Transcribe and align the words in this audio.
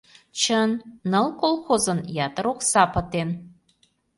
Чын, 0.39 0.71
ныл 1.11 1.27
колхозын 1.41 1.99
ятыр 2.25 2.45
окса 2.51 2.83
пытен. 2.93 3.29